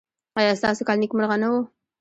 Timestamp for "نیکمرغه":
1.01-1.35